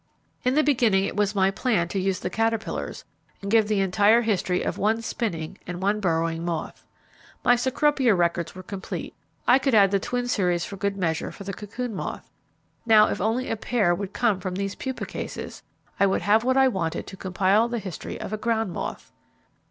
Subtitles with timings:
[0.43, 3.05] In the beginning it was my plan to use the caterpillars,
[3.39, 6.83] and give the entire history of one spinning, and one burrowing moth.
[7.43, 9.13] My Cecropia records were complete;
[9.47, 12.31] I could add the twin series for good measure for the cocoon moth;
[12.83, 15.61] now if only a pair would come from these pupa cases,
[15.99, 19.13] I would have what I wanted to compile the history of a ground moth.